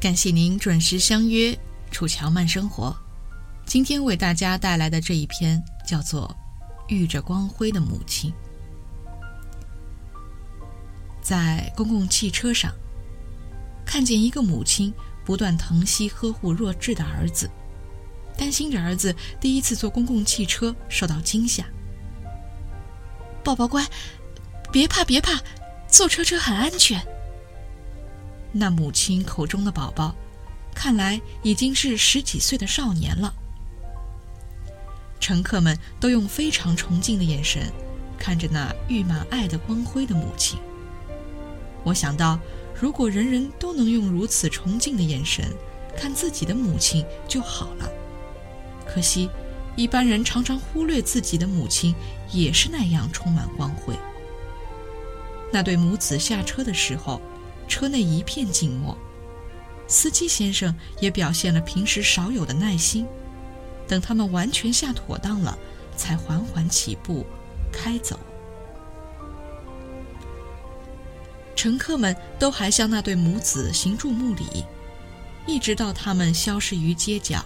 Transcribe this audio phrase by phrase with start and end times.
[0.00, 1.52] 感谢您准时相约
[1.90, 2.88] 《楚乔慢生活》。
[3.66, 6.34] 今天为大家带来的这一篇叫做
[6.88, 8.32] 《遇着光辉的母亲》。
[11.20, 12.72] 在公共汽车上，
[13.84, 14.90] 看见一个母亲
[15.22, 17.50] 不断疼惜呵护弱智的儿子，
[18.38, 21.66] 担心着儿子第一次坐公共汽车受到惊吓。
[23.44, 23.86] 宝宝乖，
[24.72, 25.38] 别怕别怕，
[25.88, 26.98] 坐车车很安全。
[28.52, 30.14] 那母亲口中的宝宝，
[30.74, 33.32] 看来已经是十几岁的少年了。
[35.20, 37.70] 乘客们都用非常崇敬的眼神
[38.18, 40.58] 看着那溢满爱的光辉的母亲。
[41.84, 42.40] 我想到，
[42.74, 45.44] 如果人人都能用如此崇敬的眼神
[45.96, 47.88] 看自己的母亲就好了。
[48.84, 49.30] 可惜，
[49.76, 51.94] 一般人常常忽略自己的母亲
[52.32, 53.94] 也是那样充满光辉。
[55.52, 57.20] 那对母子下车的时候。
[57.70, 58.98] 车内一片静默，
[59.86, 63.06] 司机先生也表现了平时少有的耐心，
[63.86, 65.56] 等他们完全下妥当了，
[65.96, 67.24] 才缓缓起步，
[67.72, 68.18] 开走。
[71.54, 74.64] 乘客们都还向那对母子行注目礼，
[75.46, 77.44] 一直到他们消失于街角。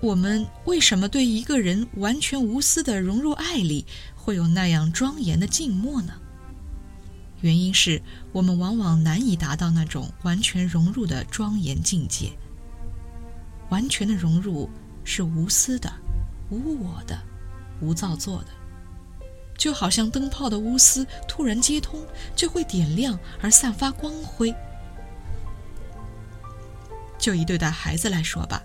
[0.00, 3.84] 我们为什么对一个人完全无私的融入爱里，
[4.14, 6.14] 会有那样庄严的静默呢？
[7.40, 12.32] 原因是我们往往难以达到那种完全融入的庄严境界。
[13.70, 14.68] 完全的融入
[15.04, 15.92] 是无私的、
[16.50, 17.18] 无我的、
[17.80, 18.48] 无造作的，
[19.56, 22.00] 就好像灯泡的钨丝突然接通，
[22.34, 24.54] 就会点亮而散发光辉。
[27.18, 28.62] 就以对待孩子来说吧，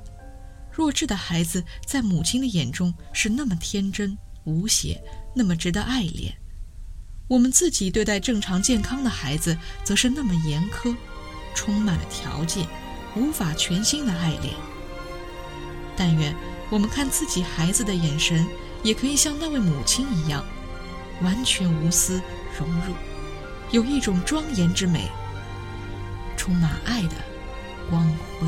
[0.71, 5.03] 弱智的孩子在母亲的眼中是那么天真无邪，
[5.35, 6.33] 那么值得爱恋。
[7.27, 10.95] 我们自己对待正常健康的孩子，则是那么严苛，
[11.55, 12.67] 充满了条件，
[13.15, 14.53] 无法全心的爱恋。
[15.95, 16.35] 但愿
[16.69, 18.45] 我们看自己孩子的眼神，
[18.83, 20.43] 也可以像那位母亲一样，
[21.21, 22.21] 完全无私
[22.59, 22.93] 融入，
[23.71, 25.09] 有一种庄严之美，
[26.35, 27.15] 充满爱的
[27.89, 28.03] 光
[28.39, 28.47] 辉。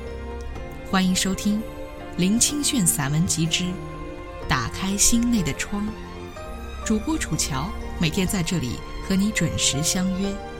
[0.91, 1.57] 欢迎收听
[2.17, 3.71] 《林清炫散文集之
[4.45, 5.87] 打开心内的窗》，
[6.85, 8.75] 主播楚乔每天在这里
[9.07, 10.50] 和你准时相约。